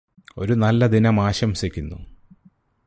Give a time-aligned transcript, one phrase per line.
[0.37, 1.97] ഒരു നല്ല ദിനം ആശംസിക്കുന്നു